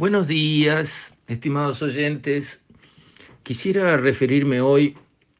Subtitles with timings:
[0.00, 2.58] Buenos días, estimados oyentes.
[3.42, 4.96] Quisiera referirme hoy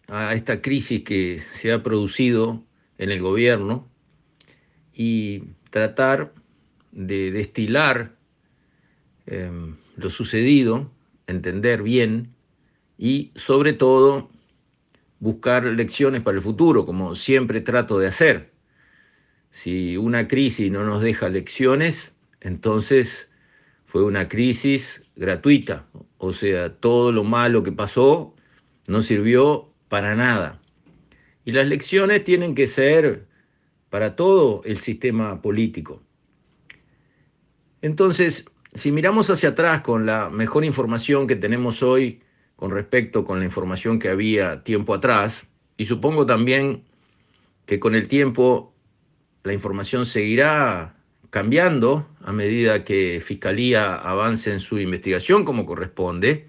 [0.09, 2.63] a esta crisis que se ha producido
[2.99, 3.89] en el gobierno
[4.93, 6.35] y tratar
[6.93, 8.19] de destilar
[9.25, 9.51] eh,
[9.97, 10.93] lo sucedido,
[11.27, 12.35] entender bien
[12.99, 14.29] y sobre todo
[15.21, 18.53] buscar lecciones para el futuro, como siempre trato de hacer.
[19.51, 23.30] Si una crisis no nos deja lecciones, entonces
[23.91, 25.85] fue una crisis gratuita,
[26.19, 28.37] o sea, todo lo malo que pasó
[28.87, 30.63] no sirvió para nada.
[31.45, 33.27] Y las lecciones tienen que ser
[33.89, 36.01] para todo el sistema político.
[37.83, 42.23] Entonces, si miramos hacia atrás con la mejor información que tenemos hoy
[42.55, 46.85] con respecto con la información que había tiempo atrás, y supongo también
[47.67, 48.73] que con el tiempo
[49.43, 50.95] la información seguirá
[51.31, 56.49] cambiando a medida que Fiscalía avance en su investigación como corresponde,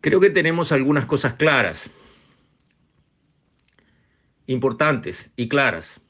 [0.00, 1.90] creo que tenemos algunas cosas claras,
[4.46, 6.00] importantes y claras.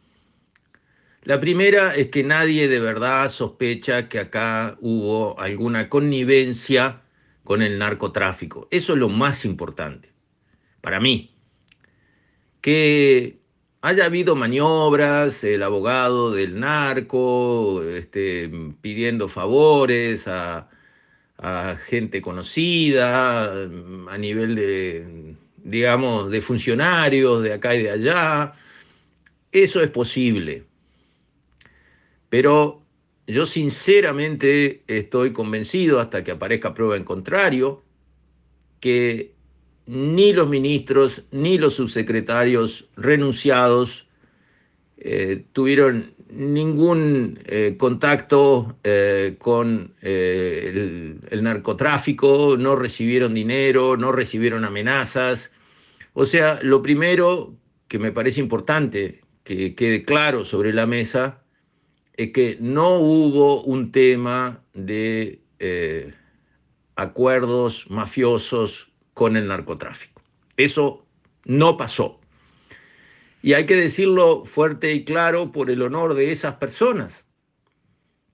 [1.24, 7.02] La primera es que nadie de verdad sospecha que acá hubo alguna connivencia
[7.44, 8.68] con el narcotráfico.
[8.70, 10.12] Eso es lo más importante
[10.80, 11.34] para mí.
[12.60, 13.40] Que
[13.80, 20.68] haya habido maniobras, el abogado del narco este, pidiendo favores a,
[21.38, 23.52] a, gente conocida,
[24.08, 28.52] a nivel de, digamos, de funcionarios de acá y de allá.
[29.52, 30.64] Eso es posible.
[32.28, 32.82] Pero
[33.26, 37.82] yo sinceramente estoy convencido, hasta que aparezca prueba en contrario,
[38.80, 39.34] que
[39.88, 44.06] ni los ministros ni los subsecretarios renunciados
[44.98, 54.66] eh, tuvieron ningún eh, contacto eh, con el, el, narcotráfico, no recibieron dinero, no recibieron
[54.66, 55.50] amenazas.
[56.12, 57.56] O sea, lo primero
[57.88, 61.42] que me parece importante que quede claro sobre la mesa
[62.12, 65.40] es que no hubo un tema de
[66.96, 68.87] acuerdos mafiosos
[69.18, 70.22] con el narcotráfico.
[70.56, 71.04] Eso
[71.44, 72.20] no pasó.
[73.42, 77.24] Y hay que decirlo fuerte y claro por el honor de esas personas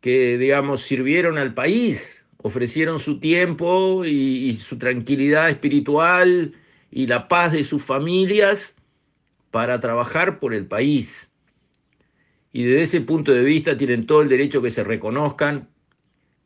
[0.02, 6.52] que, digamos, sirvieron al país, ofrecieron su tiempo y, su tranquilidad espiritual
[6.90, 8.74] y la paz de sus familias
[9.50, 11.30] para trabajar por el país.
[12.52, 15.66] Y desde ese punto de vista tienen todo el derecho que se reconozcan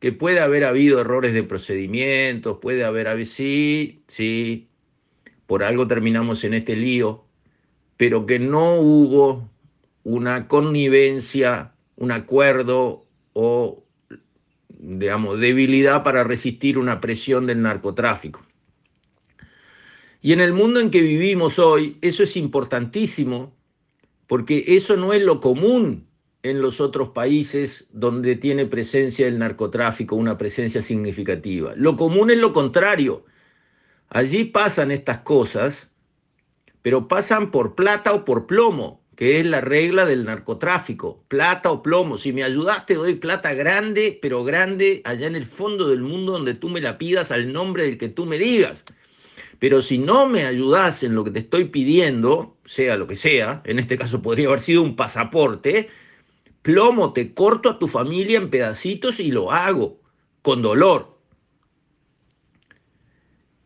[0.00, 4.68] que puede haber habido errores de procedimientos, puede haber, habido, sí, sí,
[5.46, 7.24] por algo terminamos en este lío,
[7.96, 9.50] pero que no hubo
[10.04, 13.84] una connivencia, un acuerdo o,
[14.68, 18.42] digamos, debilidad para resistir una presión del narcotráfico.
[20.20, 23.54] Y en el mundo en que vivimos hoy, eso es importantísimo,
[24.26, 26.07] porque eso no es lo común
[26.42, 31.72] en los otros países donde tiene presencia el narcotráfico, una presencia significativa.
[31.76, 33.24] Lo común es lo contrario.
[34.10, 35.88] Allí pasan estas cosas,
[36.82, 41.24] pero pasan por plata o por plomo, que es la regla del narcotráfico.
[41.28, 42.16] Plata o plomo.
[42.16, 46.32] Si me ayudas, te doy plata grande, pero grande allá en el fondo del mundo
[46.32, 48.84] donde tú me la pidas al nombre del que tú me digas.
[49.58, 53.60] Pero si no me ayudas en lo que te estoy pidiendo, sea lo que sea,
[53.64, 55.88] en este caso podría haber sido un pasaporte,
[56.62, 60.00] plomo, te corto a tu familia en pedacitos y lo hago
[60.42, 61.18] con dolor.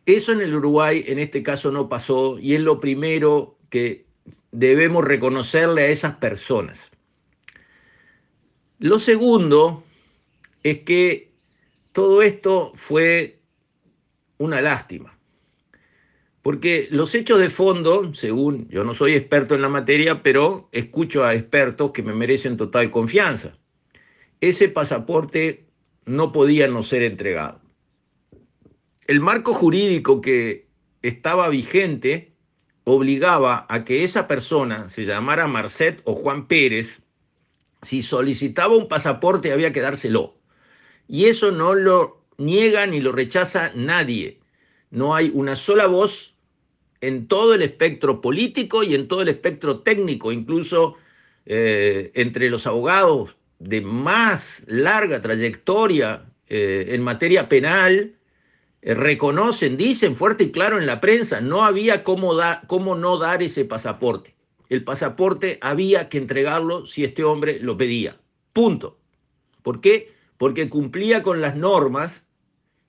[0.05, 4.05] Eso en el Uruguay en este caso no pasó y es lo primero que
[4.51, 6.91] debemos reconocerle a esas personas.
[8.79, 9.83] Lo segundo
[10.63, 11.31] es que
[11.93, 13.39] todo esto fue
[14.37, 15.12] una lástima.
[16.43, 21.23] Porque los hechos de fondo, según yo no soy experto en la materia, pero escucho
[21.23, 23.57] a expertos que me merecen total confianza.
[24.41, 25.65] Ese pasaporte
[26.05, 27.61] no podía no ser entregado.
[29.07, 30.67] El marco jurídico que
[31.01, 32.33] estaba vigente
[32.83, 36.99] obligaba a que esa persona, se llamara Marcet o Juan Pérez,
[37.83, 40.35] si solicitaba un pasaporte había que dárselo.
[41.07, 44.41] Y eso no lo niega ni lo rechaza nadie.
[44.91, 46.32] No hay una sola voz
[47.07, 50.95] en todo el espectro político y en todo el espectro técnico, incluso
[51.45, 58.13] eh, entre los abogados de más larga trayectoria eh, en materia penal,
[58.81, 63.17] eh, reconocen, dicen fuerte y claro en la prensa, no había cómo, da, cómo no
[63.17, 64.35] dar ese pasaporte.
[64.69, 68.17] El pasaporte había que entregarlo si este hombre lo pedía.
[68.53, 68.97] Punto.
[69.61, 70.13] ¿Por qué?
[70.43, 72.25] porque cumplía con las normas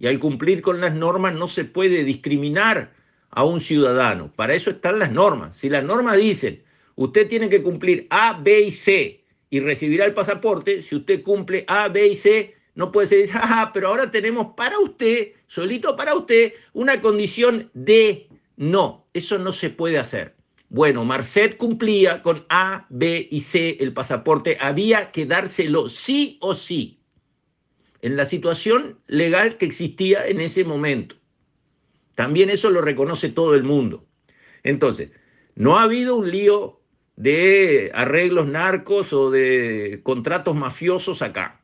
[0.01, 2.93] y al cumplir con las normas no se puede discriminar
[3.35, 4.33] a un ciudadano.
[4.35, 5.57] Para eso están las normas.
[5.57, 6.63] Si las normas dicen,
[6.97, 11.65] usted tiene que cumplir A, B y C y recibirá el pasaporte, si usted cumple
[11.69, 16.15] A, B y C, no puede ser, jaja, pero ahora tenemos para usted, solito para
[16.17, 19.07] usted, una condición de no.
[19.13, 20.35] Eso no se puede hacer.
[20.71, 26.55] Bueno, Marcet cumplía con A, B y C el pasaporte, había que dárselo sí o
[26.55, 26.99] sí,
[28.03, 31.15] en la situación legal que existía en ese momento.
[32.15, 34.07] También eso lo reconoce todo el mundo.
[34.63, 35.11] Entonces,
[35.55, 36.81] no ha habido un lío
[37.17, 41.61] de arreglos narcos o de contratos mafiosos acá.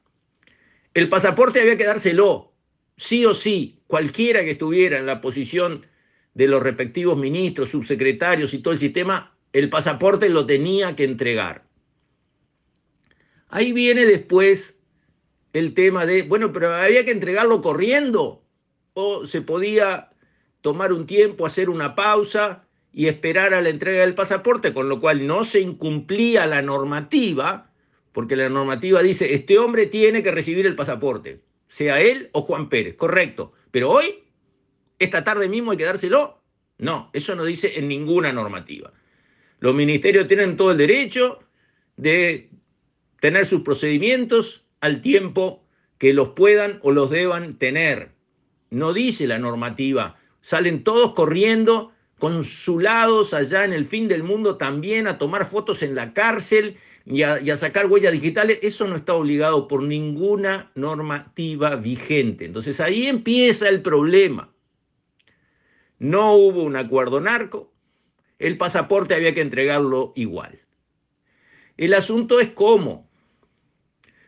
[0.94, 2.52] El pasaporte había que dárselo,
[2.96, 5.86] sí o sí, cualquiera que estuviera en la posición
[6.34, 11.64] de los respectivos ministros, subsecretarios y todo el sistema, el pasaporte lo tenía que entregar.
[13.48, 14.76] Ahí viene después
[15.52, 18.44] el tema de, bueno, pero había que entregarlo corriendo
[18.94, 20.09] o se podía
[20.60, 25.00] tomar un tiempo, hacer una pausa y esperar a la entrega del pasaporte, con lo
[25.00, 27.70] cual no se incumplía la normativa,
[28.12, 32.68] porque la normativa dice, este hombre tiene que recibir el pasaporte, sea él o Juan
[32.68, 34.24] Pérez, correcto, pero hoy
[34.98, 36.40] esta tarde mismo hay que dárselo.
[36.78, 38.92] No, eso no dice en ninguna normativa.
[39.58, 41.40] Los ministerios tienen todo el derecho
[41.96, 42.50] de
[43.20, 45.62] tener sus procedimientos al tiempo
[45.98, 48.12] que los puedan o los deban tener.
[48.70, 50.18] No dice la normativa.
[50.40, 55.94] Salen todos corriendo, consulados allá en el fin del mundo también a tomar fotos en
[55.94, 58.58] la cárcel y a, sacar huellas digitales.
[58.62, 62.44] Eso no está obligado por ninguna normativa vigente.
[62.44, 64.50] Entonces ahí empieza el problema
[66.00, 67.72] no hubo un acuerdo narco,
[68.38, 70.58] el pasaporte había que entregarlo igual.
[71.76, 73.08] El asunto es cómo.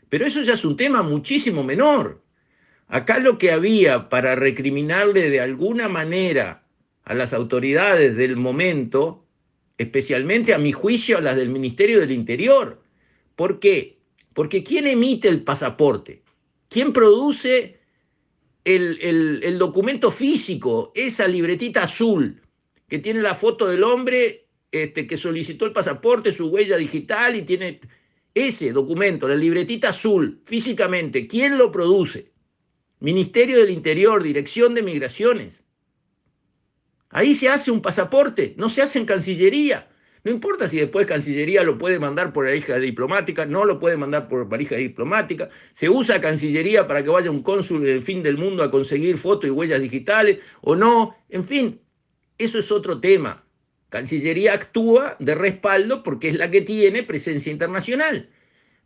[0.08, 2.22] Pero eso ya es un tema muchísimo menor.
[2.92, 6.62] Acá lo que había para recriminarle de alguna manera
[7.04, 9.24] a las autoridades del momento,
[9.78, 12.82] especialmente a mi juicio a las del Ministerio del Interior.
[13.34, 13.96] ¿Por qué?
[14.34, 16.22] Porque ¿quién emite el pasaporte?
[16.68, 17.80] ¿Quién produce
[18.64, 22.42] el, documento físico, esa libretita azul
[22.88, 27.40] que tiene la foto del hombre este, que solicitó el pasaporte, su huella digital y
[27.40, 27.80] tiene
[28.34, 32.31] ese documento, la libretita azul, físicamente, ¿quién lo produce?
[33.02, 35.64] Ministerio del Interior, Dirección de Migraciones.
[37.10, 39.88] Ahí se hace un pasaporte, no se hace en Cancillería.
[40.22, 43.96] No importa si después Cancillería lo puede mandar por la hija diplomática, no lo puede
[43.96, 45.50] mandar por varija diplomática.
[45.72, 49.48] Se usa Cancillería para que vaya un cónsul del fin del mundo a conseguir fotos
[49.48, 51.16] y huellas digitales o no.
[51.28, 51.80] En fin,
[52.38, 53.44] eso es otro tema.
[53.88, 58.30] Cancillería actúa de respaldo porque es la que tiene presencia internacional.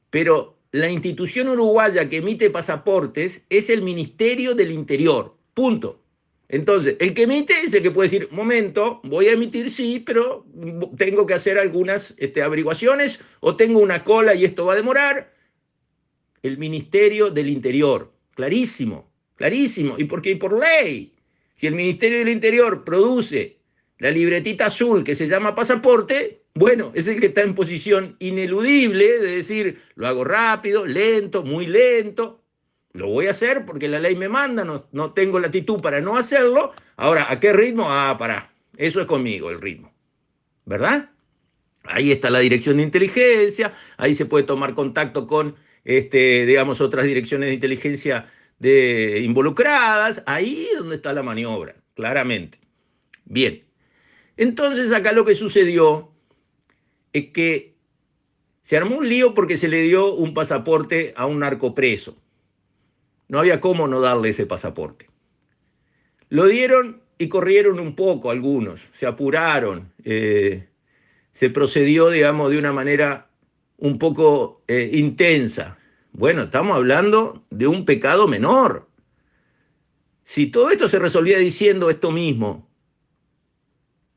[0.09, 5.35] Pero la institución uruguaya que emite pasaportes es el Ministerio del Interior.
[5.55, 6.03] Punto.
[6.49, 10.47] Entonces, el que emite es el que puede decir, momento, voy a emitir sí, pero
[10.97, 15.33] tengo que hacer algunas este, averiguaciones o tengo una cola y esto va a demorar.
[16.43, 19.97] El Ministerio del Interior, clarísimo, clarísimo.
[19.99, 20.37] ¿Y por qué?
[20.37, 21.15] Por ley.
[21.57, 23.57] Si el Ministerio del Interior produce
[23.99, 29.19] la libretita azul que se llama pasaporte, bueno, es el que está en posición ineludible
[29.19, 32.43] de decir, lo hago rápido, lento, muy lento,
[32.95, 36.17] lo voy a hacer porque la ley me manda, no, no tengo latitud para no
[36.17, 36.73] hacerlo.
[36.97, 37.85] Ahora, ¿a qué ritmo?
[37.91, 38.55] Ah, para.
[38.79, 39.93] Eso es conmigo el ritmo.
[40.65, 41.11] ¿Verdad?
[41.85, 47.05] Ahí está la dirección de inteligencia, ahí se puede tomar contacto con, este, digamos, otras
[47.05, 50.23] direcciones de inteligencia de, involucradas.
[50.25, 52.59] Ahí es donde está la maniobra, claramente.
[53.27, 53.63] Bien.
[54.39, 56.16] Entonces, acá lo que sucedió
[57.17, 57.75] es que
[58.61, 62.15] se armó un lío porque se le dio un pasaporte a un narcopreso.
[63.29, 65.09] No había cómo no darle ese pasaporte.
[66.29, 70.69] Lo dieron y corrieron un poco algunos, se apuraron, eh,
[71.33, 73.31] se procedió, digamos, de una manera
[73.79, 75.79] un poco eh, intensa.
[76.13, 78.87] Bueno, estamos hablando de un pecado menor.
[80.25, 82.69] Si todo esto se resolvía diciendo esto mismo,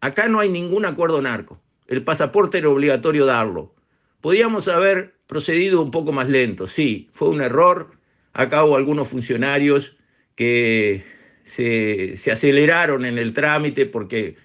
[0.01, 1.61] acá no hay ningún acuerdo narco.
[1.89, 3.75] El pasaporte era obligatorio darlo.
[4.21, 7.99] Podíamos haber procedido un poco más lento, sí, fue un error,
[8.33, 9.95] Acá hubo algunos funcionarios
[10.35, 11.03] que
[11.43, 14.37] se, aceleraron en el trámite porque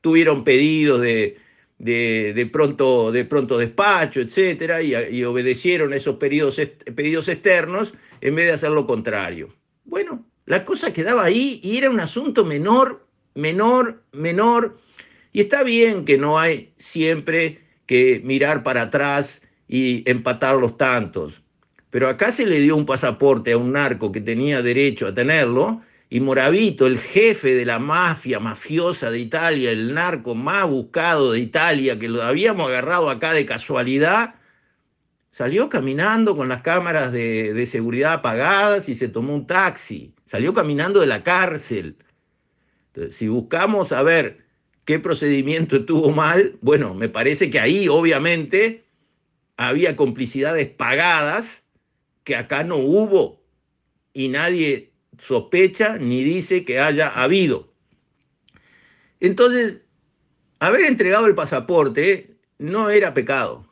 [0.00, 1.38] tuvieron pedidos de,
[1.78, 6.60] de, pronto, de pronto despacho, etcétera, y, obedecieron esos pedidos,
[6.94, 9.54] pedidos externos en vez de hacer lo contrario.
[9.84, 14.78] Bueno, la cosa quedaba ahí y era un asunto menor, menor, menor.
[15.32, 21.42] Y está bien que no hay siempre que mirar para atrás y empatar los tantos.
[21.90, 25.82] Pero acá se le dio un pasaporte a un narco que tenía derecho a tenerlo,
[26.12, 31.38] y Moravito, el jefe de la mafia mafiosa de Italia, el narco más buscado de
[31.38, 34.34] Italia, que lo habíamos agarrado acá de casualidad,
[35.30, 40.12] salió caminando con las cámaras de, seguridad apagadas y se tomó un taxi.
[40.26, 41.96] Salió caminando de la cárcel.
[43.10, 44.44] Si buscamos a ver
[44.90, 48.84] qué procedimiento estuvo mal, bueno, me parece que ahí obviamente
[49.56, 51.62] había complicidades pagadas
[52.24, 53.40] que acá no hubo
[54.12, 57.72] y nadie sospecha ni dice que haya habido.
[59.20, 59.82] Entonces,
[60.58, 63.70] haber entregado el pasaporte no era pecado.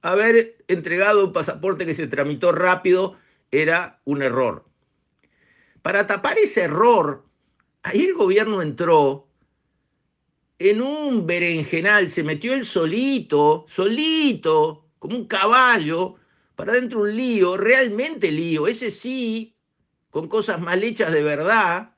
[0.00, 3.18] Haber entregado un pasaporte que se tramitó rápido
[3.50, 4.64] era un error.
[5.82, 7.22] Para tapar ese error,
[7.82, 9.28] ahí el gobierno entró
[10.70, 16.16] en un berenjenal, se metió el solito, solito, como un caballo,
[16.56, 19.54] para dentro un lío, realmente lío, ese sí,
[20.10, 21.94] con cosas mal hechas de verdad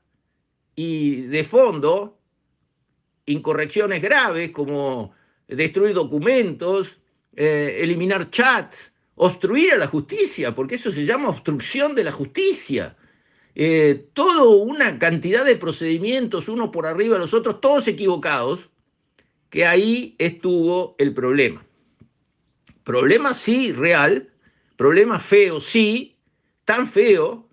[0.75, 2.19] y de fondo,
[3.25, 5.13] incorrecciones graves como
[5.47, 6.99] destruir documentos,
[7.35, 12.97] eh, eliminar chats, obstruir a la justicia, porque eso se llama obstrucción de la justicia.
[13.59, 18.69] Eh, toda una cantidad de procedimientos, uno por arriba de los otros, todos equivocados,
[19.49, 21.65] que ahí estuvo el problema.
[22.83, 24.29] Problema sí, real,
[24.75, 26.19] problema feo, sí,
[26.65, 27.49] tan feo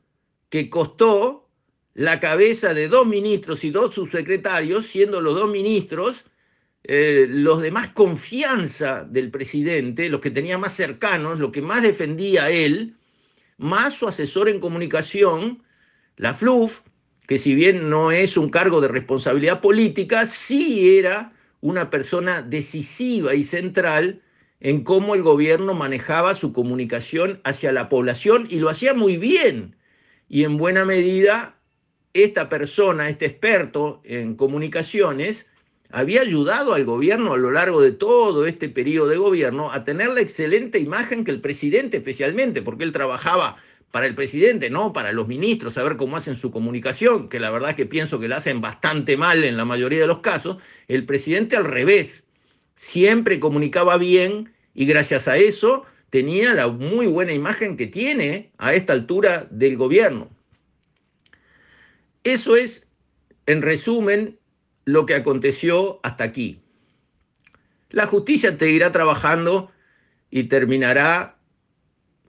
[0.51, 1.49] que costó
[1.95, 6.27] la cabeza de dos ministros y dos subsecretarios, siendo los dos ministros
[6.83, 11.83] eh, los de más confianza del presidente, los que tenía más cercanos, lo que más
[11.83, 12.95] defendía él,
[13.57, 15.64] más su asesor en comunicación,
[16.17, 16.81] la FLUF,
[17.27, 23.35] que si bien no es un cargo de responsabilidad política, sí era una persona decisiva
[23.35, 24.21] y central
[24.61, 29.77] en cómo el gobierno manejaba su comunicación hacia la población y lo hacía muy bien.
[30.29, 31.59] Y en buena medida,
[32.13, 35.47] esta persona, este experto en comunicaciones,
[35.91, 40.09] había ayudado al gobierno a lo largo de todo este periodo de gobierno a tener
[40.11, 43.57] la excelente imagen que el presidente especialmente, porque él trabajaba
[43.95, 47.71] para el presidente, no para los ministros, saber cómo hacen su comunicación, que la verdad
[47.71, 50.57] es que pienso que la hacen bastante mal en la mayoría de los casos,
[50.89, 52.25] el presidente al revés,
[52.75, 58.75] siempre comunicaba bien y gracias a eso tenía la muy buena imagen que tiene a
[58.75, 60.29] esta altura del gobierno.
[62.25, 62.89] Eso es,
[63.47, 64.41] en resumen,
[64.87, 66.61] lo que aconteció hasta aquí.
[67.91, 69.71] La justicia te irá trabajando
[70.33, 71.39] y terminará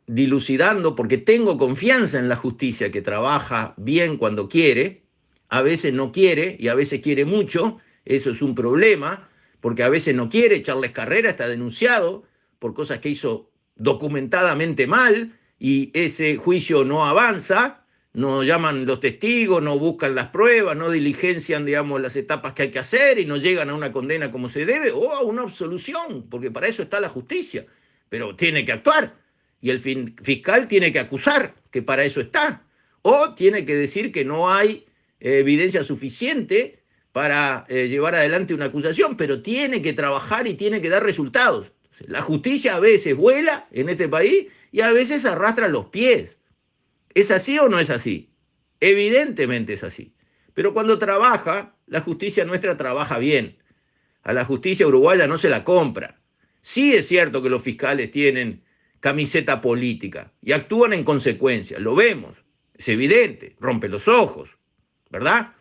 [0.08, 5.04] dilucidando, porque tengo confianza en la justicia que trabaja bien cuando quiere,
[5.50, 9.30] a veces no quiere y a veces quiere mucho, eso es un problema,
[9.62, 12.24] porque a veces no quiere, Charles Carrera está denunciado
[12.60, 17.84] por cosas que hizo documentadamente mal y ese juicio no avanza,
[18.14, 22.72] no llaman los testigos, no buscan las pruebas, no diligencian, digamos, las etapas que hay
[22.72, 26.28] que hacer y no llegan a una condena como se debe o a una absolución,
[26.30, 27.66] porque para eso está la justicia,
[28.08, 29.25] pero tiene que actuar
[29.62, 32.66] y el fiscal tiene que acusar, que para eso está,
[33.02, 34.86] o tiene que decir que no hay
[35.20, 40.90] evidencia suficiente para eh, llevar adelante una acusación, pero tiene que trabajar y tiene que
[40.90, 41.72] dar resultados.
[42.08, 46.38] La justicia a veces vuela en este país y a veces arrastra los pies.
[47.14, 48.30] ¿Es así o no es así?
[48.82, 50.14] Evidentemente es así.
[50.54, 53.58] Pero cuando trabaja, la justicia nuestra trabaja bien.
[54.24, 56.20] A la justicia uruguaya no se la compra.
[56.62, 58.64] Sí es cierto que los fiscales tienen
[59.06, 61.78] camiseta política y actúan en consecuencia.
[61.78, 62.44] Lo vemos,
[62.74, 64.50] es evidente, rompe los ojos,
[65.12, 65.54] ¿verdad?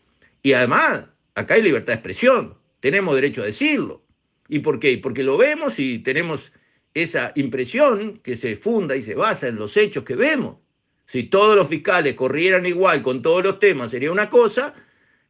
[0.42, 4.02] Y además, acá hay libertad de expresión, tenemos derecho a decirlo.
[4.48, 4.96] ¿Y por qué?
[4.96, 6.52] Porque lo vemos y tenemos
[6.94, 10.56] esa impresión que se funda y se basa en los hechos que vemos.
[11.04, 14.72] Si todos los fiscales corrieran igual con todos los temas, sería una cosa.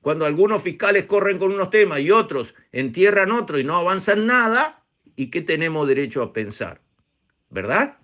[0.02, 4.84] Cuando algunos fiscales corren con unos temas y otros entierran otros y no avanzan nada,
[5.16, 6.80] ¿y qué tenemos derecho a pensar?
[7.50, 7.98] ¿Verdad?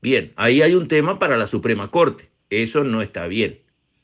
[0.00, 2.28] Bien, ahí hay un tema para la Suprema Corte.
[2.50, 3.60] Eso no está bien.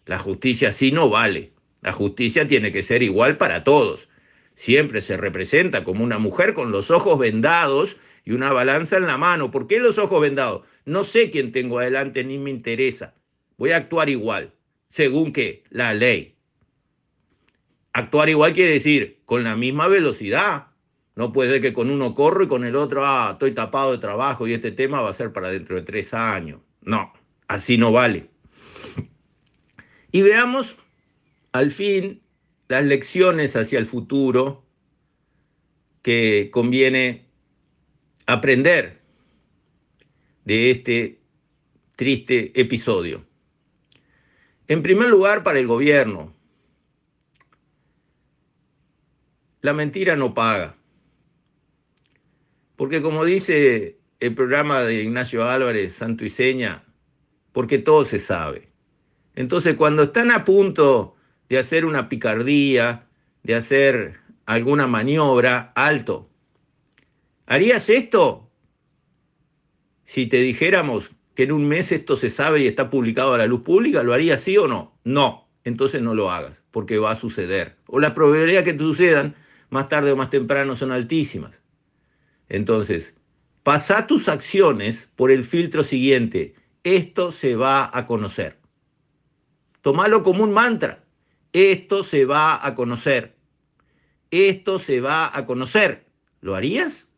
[0.06, 1.52] La justicia así no vale.
[1.82, 4.08] La justicia tiene que ser igual para todos.
[4.56, 9.18] Siempre se representa como una mujer con los ojos vendados y una balanza en la
[9.18, 9.50] mano.
[9.50, 10.62] ¿Por qué los ojos vendados?
[10.84, 13.14] No sé quién tengo adelante ni me interesa.
[13.56, 14.52] Voy a actuar igual,
[14.88, 16.34] según que la ley.
[17.92, 20.66] Actuar igual quiere decir con la misma velocidad,
[21.16, 23.98] no puede ser que con uno corro y con el otro, ah, estoy tapado de
[23.98, 26.60] trabajo y este tema va a ser para dentro de tres años.
[26.82, 27.12] No,
[27.46, 28.28] así no vale.
[30.10, 30.76] Y veamos
[31.52, 32.20] al fin
[32.68, 34.64] las lecciones hacia el futuro
[36.02, 37.26] que conviene
[38.26, 39.00] aprender
[40.44, 41.20] de este
[41.96, 43.24] triste episodio.
[44.66, 46.34] En primer lugar, para el gobierno.
[49.60, 50.76] La mentira no paga.
[52.84, 56.82] Porque como dice el programa de Ignacio Álvarez, Santo y Seña,
[57.52, 58.68] porque todo se sabe.
[59.34, 61.16] Entonces, cuando están a punto
[61.48, 63.06] de hacer una picardía,
[63.42, 66.28] de hacer alguna maniobra, alto.
[67.46, 68.50] ¿Harías esto?
[70.04, 73.46] Si te dijéramos que en un mes esto se sabe y está publicado a la
[73.46, 74.98] luz pública, ¿lo harías sí o no?
[75.04, 77.78] No, entonces no lo hagas, porque va a suceder.
[77.86, 79.34] O la probabilidad que te sucedan
[79.70, 81.63] más tarde o más temprano son altísimas.
[82.48, 83.14] Entonces,
[83.62, 86.54] pasa tus acciones por el filtro siguiente.
[86.84, 88.58] Esto se va a conocer.
[89.80, 91.04] Tómalo como un mantra.
[91.52, 93.36] Esto se va a conocer.
[94.30, 96.06] Esto se va a conocer.
[96.40, 97.08] ¿Lo harías?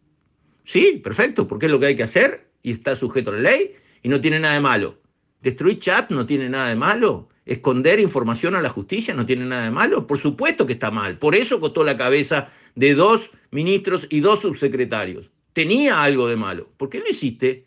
[0.65, 3.77] Sí, perfecto, porque es lo que hay que hacer y está sujeto a la ley
[4.03, 4.99] y no tiene nada de malo.
[5.41, 7.29] Destruir chat no tiene nada de malo.
[7.45, 10.07] Esconder información a la justicia no tiene nada de malo.
[10.07, 11.19] Por supuesto que está mal.
[11.19, 15.31] Por eso costó la cabeza de dos ministros y dos subsecretarios.
[15.53, 16.71] Tenía algo de malo.
[16.77, 17.67] ¿Por qué lo hiciste?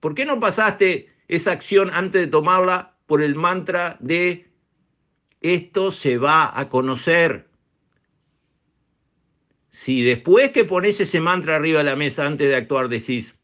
[0.00, 4.48] ¿Por qué no pasaste esa acción antes de tomarla por el mantra de
[5.40, 7.48] esto se va a conocer?
[9.70, 13.34] Si después que pones ese mantra arriba de la mesa antes de actuar decís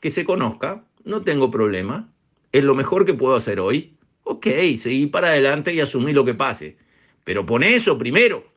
[0.00, 2.08] que se conozca, no tengo problema.
[2.52, 3.96] Es lo mejor que puedo hacer hoy.
[4.22, 4.46] Ok,
[4.78, 6.76] seguí para adelante y asumí lo que pase.
[7.24, 8.55] Pero pon eso primero.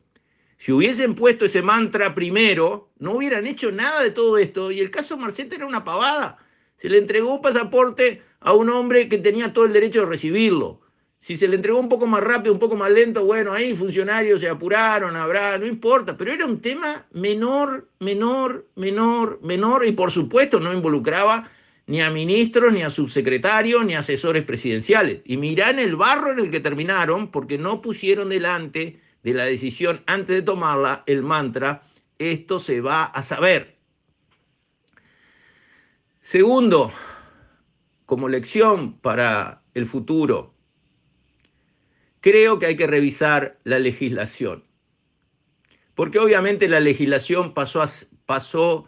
[0.60, 4.70] Si hubiesen puesto ese mantra primero, no hubieran hecho nada de todo esto.
[4.70, 6.36] Y el caso Marceta era una pavada.
[6.76, 10.82] Se le entregó un pasaporte a un hombre que tenía todo el derecho de recibirlo.
[11.18, 14.40] Si se le entregó un poco más rápido, un poco más lento, bueno, ahí funcionarios
[14.40, 20.10] se apuraron, habrá, no importa, pero era un tema menor, menor, menor, menor, y por
[20.10, 21.50] supuesto no involucraba
[21.86, 25.22] ni a ministros, ni a subsecretarios, ni a asesores presidenciales.
[25.24, 29.44] Y mirá en el barro en el que terminaron, porque no pusieron delante de la
[29.44, 31.82] decisión antes de tomarla el mantra,
[32.18, 33.78] esto se va a saber.
[36.20, 36.92] Segundo,
[38.06, 40.54] como lección para el futuro,
[42.20, 44.64] creo que hay que revisar la legislación.
[45.94, 47.88] Porque obviamente la legislación pasó a,
[48.26, 48.86] pasó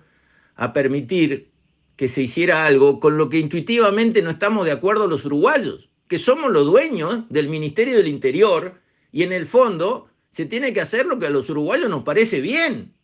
[0.55, 1.51] a permitir
[1.97, 6.19] que se hiciera algo con lo que intuitivamente no estamos de acuerdo los uruguayos, que
[6.19, 11.07] somos los dueños del Ministerio del Interior y en el fondo se tiene que hacer
[11.07, 12.95] lo que a los uruguayos nos parece bien.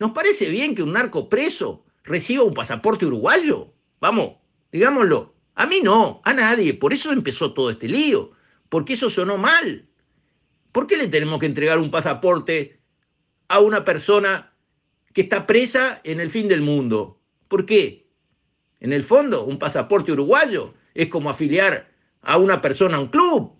[0.00, 3.72] ¿Nos parece bien que un narco preso reciba un pasaporte uruguayo?
[4.00, 4.34] Vamos,
[4.72, 5.34] digámoslo.
[5.54, 6.74] A mí no, a nadie.
[6.74, 8.32] Por eso empezó todo este lío.
[8.68, 9.88] Porque eso sonó mal.
[10.72, 12.80] ¿Por qué le tenemos que entregar un pasaporte
[13.46, 14.52] a una persona
[15.12, 17.20] que está presa en el fin del mundo?
[17.46, 18.10] ¿Por qué?
[18.80, 23.52] En el fondo, un pasaporte uruguayo es como afiliar a una persona a un club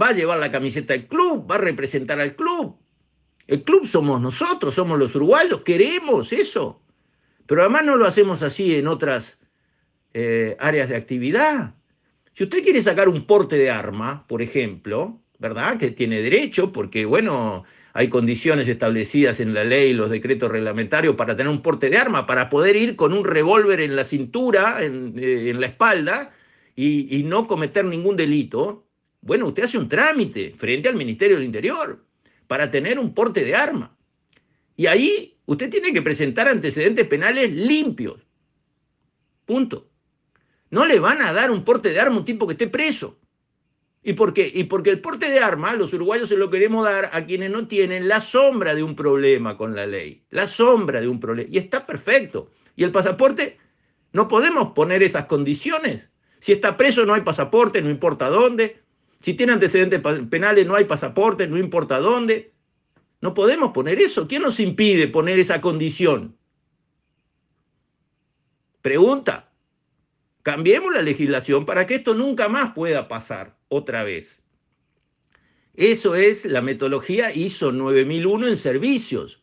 [0.00, 2.76] va a llevar la camiseta del club, va a representar al club.
[3.46, 6.82] El club somos nosotros, somos los uruguayos, queremos eso.
[7.46, 9.38] Pero además no lo hacemos así en otras
[10.12, 11.74] eh, áreas de actividad.
[12.34, 15.78] Si usted quiere sacar un porte de arma, por ejemplo, ¿verdad?
[15.78, 21.34] Que tiene derecho, porque bueno, hay condiciones establecidas en la ley, los decretos reglamentarios para
[21.34, 25.14] tener un porte de arma, para poder ir con un revólver en la cintura, en,
[25.16, 26.32] eh, la espalda,
[26.76, 28.87] y no cometer ningún delito,
[29.20, 32.04] bueno, usted hace un trámite frente al Ministerio del Interior
[32.46, 33.96] para tener un porte de arma.
[34.76, 38.20] Y ahí usted tiene que presentar antecedentes penales limpios.
[39.44, 39.90] Punto.
[40.70, 43.18] No le van a dar un porte de arma a un tipo que esté preso.
[44.02, 44.50] ¿Y por qué?
[44.54, 47.66] Y porque el porte de arma, los uruguayos se lo queremos dar a quienes no
[47.66, 50.22] tienen la sombra de un problema con la ley.
[50.30, 51.48] La sombra de un problema.
[51.52, 52.50] Y está perfecto.
[52.76, 53.58] Y el pasaporte,
[54.12, 56.08] no podemos poner esas condiciones.
[56.40, 58.80] Si está preso no hay pasaporte, no importa dónde.
[59.20, 60.00] Si tiene antecedentes
[60.30, 62.52] penales, no hay pasaporte, no importa dónde.
[63.20, 64.28] No podemos poner eso.
[64.28, 66.36] ¿Quién nos impide poner esa condición?
[68.80, 69.50] Pregunta.
[70.42, 74.42] Cambiemos la legislación para que esto nunca más pueda pasar otra vez.
[75.74, 79.42] Eso es la metodología ISO 9001 en servicios.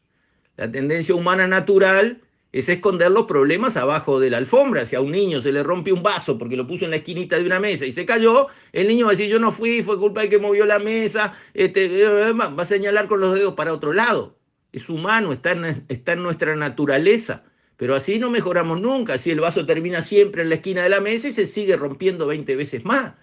[0.57, 2.21] La tendencia humana natural
[2.55, 4.85] es esconder los problemas abajo de la alfombra.
[4.85, 7.37] Si a un niño se le rompe un vaso porque lo puso en la esquinita
[7.37, 9.99] de una mesa y se cayó, el niño va a decir, yo no fui, fue
[9.99, 13.91] culpa de que movió la mesa, este, va a señalar con los dedos para otro
[13.91, 14.37] lado.
[14.71, 17.43] Es humano, está en, está en nuestra naturaleza.
[17.75, 19.15] Pero así no mejoramos nunca.
[19.15, 22.25] Así el vaso termina siempre en la esquina de la mesa y se sigue rompiendo
[22.25, 23.15] 20 veces más.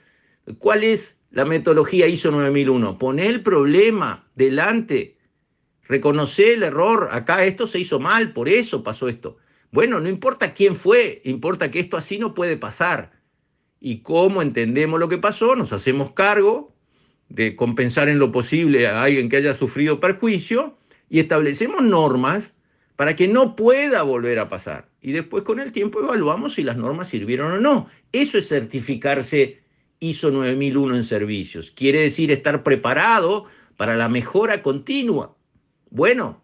[0.59, 2.99] ¿Cuál es la metodología ISO 9001?
[2.99, 5.17] Poner el problema delante
[5.93, 9.37] Reconoce el error, acá esto se hizo mal, por eso pasó esto.
[9.73, 13.13] Bueno, no importa quién fue, importa que esto así no puede pasar.
[13.79, 16.75] y cómo entendemos lo que pasó, nos hacemos cargo
[17.29, 20.79] de compensar en lo posible a alguien que haya sufrido perjuicio
[21.11, 22.55] y establecemos normas
[22.97, 24.89] para que no pueda volver a pasar.
[25.03, 27.87] Y después con el tiempo evaluamos si las normas sirvieron o no.
[28.13, 29.61] Eso es certificarse
[30.01, 31.71] ISO 9001 en servicios.
[31.71, 33.45] Quiere decir estar preparado
[33.77, 35.37] para la mejora continua.
[35.95, 36.43] Bueno,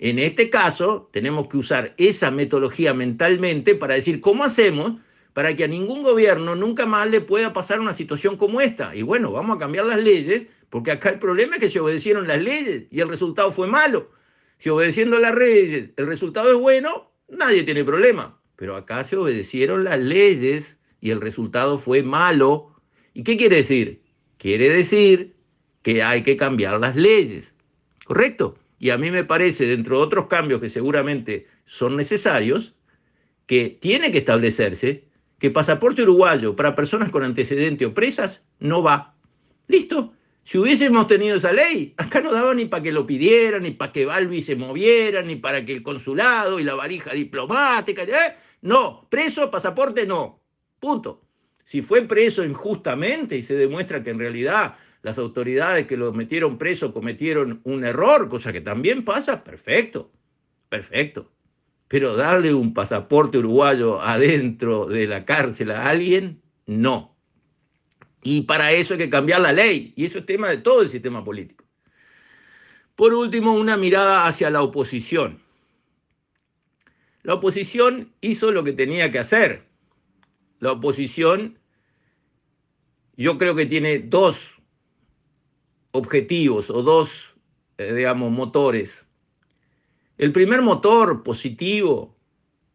[0.00, 4.94] en este caso tenemos que usar esa metodología mentalmente para decir cómo hacemos
[5.34, 8.96] para que a ningún gobierno nunca más le pueda pasar una situación como esta.
[8.96, 12.26] Y bueno, vamos a cambiar las leyes, porque acá el problema es que se obedecieron
[12.26, 14.10] las leyes y el resultado fue malo.
[14.56, 18.36] Si obedeciendo las leyes el resultado es bueno, nadie tiene problema.
[18.56, 22.74] Pero acá se obedecieron las leyes y el resultado fue malo.
[23.14, 24.02] ¿Y qué quiere decir?
[24.38, 25.36] Quiere decir
[25.82, 27.54] que hay que cambiar las leyes.
[28.04, 28.58] ¿Correcto?
[28.78, 32.74] Y a mí me parece, dentro de otros cambios que seguramente son necesarios,
[33.46, 39.14] que tiene que establecerse que pasaporte uruguayo para personas con antecedente o presas no va.
[39.68, 40.14] Listo.
[40.42, 43.92] Si hubiésemos tenido esa ley, acá no daba ni para que lo pidieran, ni para
[43.92, 48.02] que Balbi se moviera, ni para que el consulado y la varija diplomática.
[48.04, 48.36] ¿eh?
[48.62, 50.40] No, preso, pasaporte no.
[50.80, 51.22] Punto.
[51.64, 56.58] Si fue preso injustamente y se demuestra que en realidad las autoridades que lo metieron
[56.58, 60.10] preso cometieron un error, cosa que también pasa, perfecto,
[60.68, 61.30] perfecto.
[61.86, 67.16] Pero darle un pasaporte uruguayo adentro de la cárcel a alguien, no.
[68.22, 69.94] Y para eso hay que cambiar la ley.
[69.96, 71.64] Y eso es tema de todo el sistema político.
[72.94, 75.40] Por último, una mirada hacia la oposición.
[77.22, 79.64] La oposición hizo lo que tenía que hacer.
[80.58, 81.58] La oposición,
[83.16, 84.57] yo creo que tiene dos
[85.92, 87.34] objetivos o dos,
[87.78, 89.06] eh, digamos, motores.
[90.16, 92.16] El primer motor positivo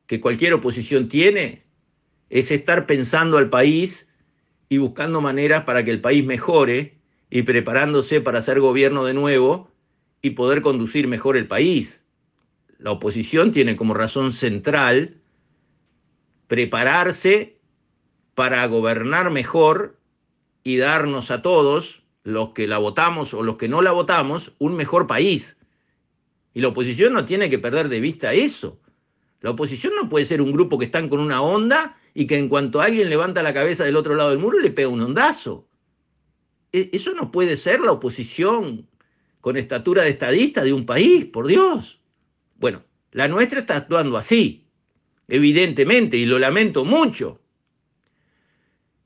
[0.08, 1.64] que cualquier oposición tiene
[2.30, 4.08] es estar pensando al país
[4.70, 6.98] y buscando maneras para que el país mejore
[7.30, 9.72] y preparándose para hacer gobierno de nuevo
[10.22, 12.02] y poder conducir mejor el país.
[12.78, 15.22] La oposición tiene como razón central
[16.48, 17.60] prepararse
[18.36, 20.00] para gobernar mejor
[20.64, 24.76] y darnos a todos, los que la votamos o los que no la votamos, un
[24.76, 25.58] mejor país.
[26.54, 28.80] Y la oposición no tiene que perder de vista eso.
[29.42, 32.48] La oposición no puede ser un grupo que están con una onda y que en
[32.48, 35.68] cuanto alguien levanta la cabeza del otro lado del muro le pega un ondazo.
[36.72, 38.88] E, eso no puede ser la oposición
[39.42, 42.00] con estatura de estadista de un país, por Dios.
[42.56, 44.70] Bueno, la nuestra está actuando así,
[45.28, 47.42] evidentemente, y lo lamento mucho.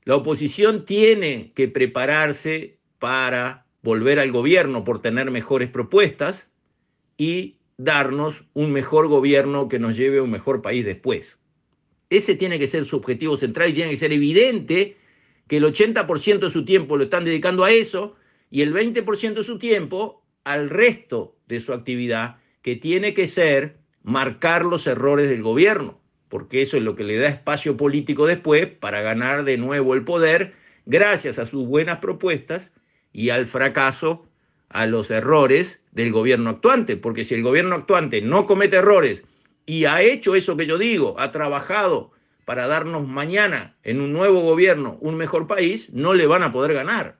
[0.04, 6.50] La oposición tiene que prepararse para volver al gobierno por tener mejores propuestas
[7.16, 11.38] y darnos un mejor gobierno que nos lleve a un mejor país después.
[12.10, 14.96] Ese tiene que ser su objetivo central y tiene que ser evidente
[15.46, 18.16] que el 80% de su tiempo lo están dedicando a eso
[18.50, 23.76] y el 20% de su tiempo al resto de su actividad, que tiene que ser
[24.02, 28.66] marcar los errores del gobierno, porque eso es lo que le da espacio político después
[28.66, 30.54] para ganar de nuevo el poder
[30.86, 32.72] gracias a sus buenas propuestas
[33.12, 34.28] y al fracaso,
[34.68, 39.24] a los errores del gobierno actuante, porque si el gobierno actuante no comete errores
[39.66, 42.12] y ha hecho eso que yo digo, ha trabajado
[42.44, 46.72] para darnos mañana en un nuevo gobierno un mejor país, no le van a poder
[46.74, 47.18] ganar.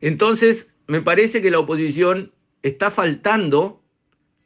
[0.00, 3.82] Entonces, me parece que la oposición está faltando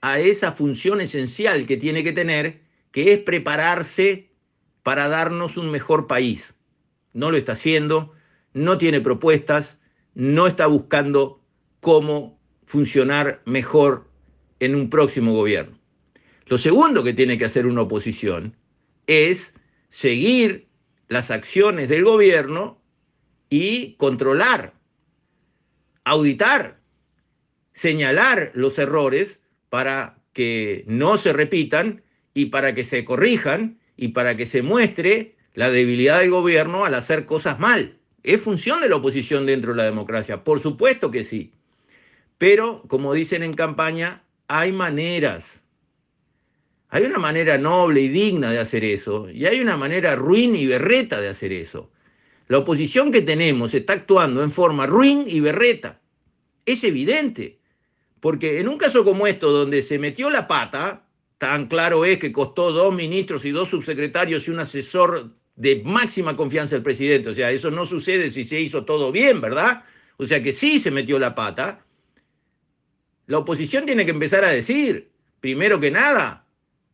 [0.01, 4.31] a esa función esencial que tiene que tener, que es prepararse
[4.83, 6.55] para darnos un mejor país.
[7.13, 8.13] No lo está haciendo,
[8.55, 9.79] no tiene propuestas,
[10.15, 11.41] no está buscando
[11.81, 14.09] cómo funcionar mejor
[14.61, 15.79] en un próximo gobierno.
[16.47, 18.57] Lo segundo que tiene que hacer una oposición
[19.07, 19.55] es
[19.91, 20.69] seguir
[21.09, 22.81] las acciones del gobierno
[23.51, 24.75] y controlar,
[26.05, 26.81] auditar,
[27.73, 32.03] señalar los errores para que no se repitan
[32.35, 36.95] y para que se corrijan y para que se muestre la debilidad del gobierno al
[36.95, 37.98] hacer cosas mal.
[38.23, 40.45] ¿Es función de la oposición dentro de la democracia?
[40.45, 41.53] Por supuesto que sí.
[42.37, 45.63] Pero, como dicen en campaña, hay maneras
[46.91, 50.67] hay una manera noble y digna de hacer eso, y hay una manera ruin y
[50.67, 51.91] berreta de hacer eso.
[52.49, 56.01] La oposición que tenemos está actuando en forma ruin y berreta.
[56.65, 57.59] Es evidente,
[58.21, 61.05] porque en un caso como esto, donde se metió la pata,
[61.37, 66.37] tan claro es que costó dos ministros y dos subsecretarios y un asesor de máxima
[66.37, 67.29] confianza del presidente.
[67.29, 69.83] O sea, eso no sucede si se hizo todo bien, ¿verdad?
[70.17, 71.85] O sea que sí se metió la pata.
[73.27, 76.47] La oposición tiene que empezar a decir, primero que nada,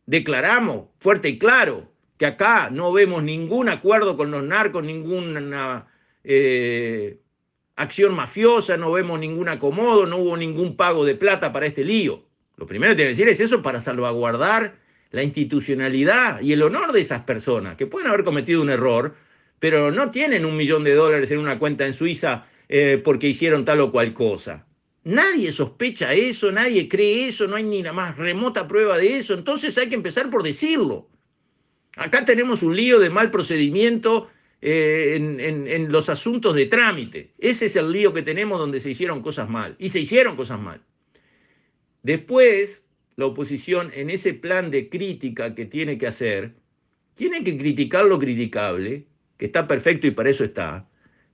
[0.07, 5.85] declaramos fuerte y claro que acá no vemos ningún acuerdo con los narcos, ninguna
[6.23, 7.19] eh,
[7.75, 12.23] acción mafiosa, no vemos ningún acomodo, no hubo ningún pago de plata para este lío.
[12.57, 14.75] Lo primero que tiene que decir es eso para salvaguardar
[15.15, 19.15] la institucionalidad y el honor de esas personas, que pueden haber cometido un error,
[19.59, 23.63] pero no tienen un millón de dólares en una cuenta en Suiza eh, porque hicieron
[23.63, 24.65] tal o cual cosa.
[25.05, 29.33] Nadie sospecha eso, nadie cree eso, no hay ni la más remota prueba de eso,
[29.35, 31.07] entonces hay que empezar por decirlo.
[31.95, 34.27] Acá tenemos un lío de mal procedimiento
[34.61, 37.31] eh, en, los asuntos de trámite.
[37.37, 39.77] Ese es el lío que tenemos donde se hicieron cosas mal.
[39.79, 40.81] Y se hicieron cosas mal.
[42.03, 42.83] Después,
[43.15, 46.55] la oposición en ese plan de crítica que tiene que hacer,
[47.13, 50.87] tiene que criticar lo criticable, que está perfecto y para eso está,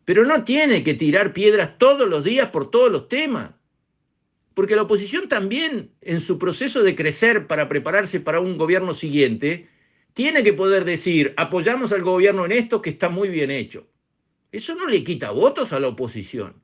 [0.05, 3.51] pero no tiene que tirar piedras todos los días por todos los temas.
[4.53, 9.69] Porque la oposición también, en su proceso de crecer para prepararse para un gobierno siguiente,
[10.13, 13.87] tiene que poder decir, apoyamos al gobierno en esto que está muy bien hecho.
[14.51, 16.61] Eso no le quita votos a la oposición.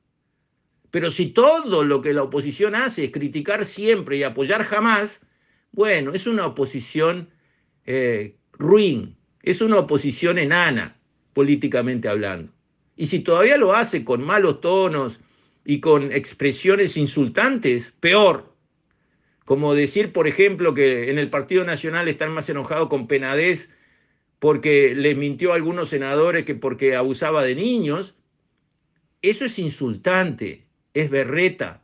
[0.90, 5.20] Pero si todo lo que la oposición hace es criticar siempre y apoyar jamás,
[5.72, 7.28] bueno, es una oposición
[7.84, 10.98] eh, ruin, es una oposición enana,
[11.34, 12.52] políticamente hablando.
[12.96, 15.20] Y si todavía lo hace con malos tonos
[15.64, 18.48] y con expresiones insultantes, peor
[19.48, 23.70] como decir, por ejemplo, que en el Partido Nacional están más enojados con Penadez
[24.38, 28.14] porque les mintió a algunos senadores que porque abusaba de niños,
[29.22, 31.82] eso es insultante, es berreta.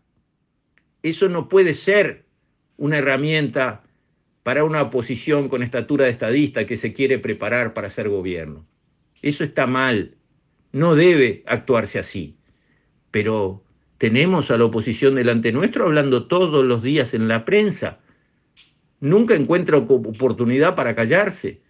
[1.03, 2.25] Eso no puede ser
[2.77, 3.85] una herramienta
[4.43, 8.67] para una oposición con estatura de estadista que se quiere preparar para ser gobierno.
[9.23, 10.17] Eso está mal,
[10.73, 12.37] no debe actuarse así.
[13.11, 13.65] Pero
[13.99, 18.01] tenemos a la oposición delante nuestro hablando todos los días en la prensa.
[19.01, 21.63] Nunca encuentra oportunidad para callarse.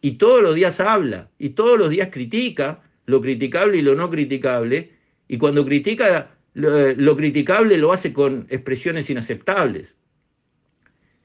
[0.00, 4.10] Y todos los días habla, y todos los días critica lo criticable y lo no
[4.10, 4.92] criticable.
[5.28, 9.94] Y cuando critica lo, criticable lo hace con expresiones inaceptables.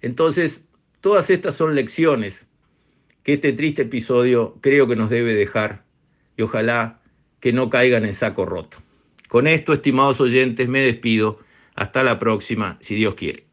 [0.02, 0.64] Entonces,
[1.02, 2.46] todas estas son lecciones
[3.24, 5.86] que este triste episodio creo que nos debe dejar
[6.38, 7.02] y ojalá
[7.40, 8.78] que no caigan en saco roto.
[9.30, 11.40] Con esto, estimados oyentes, me despido.
[11.76, 13.48] Hasta la próxima, si Dios quiere.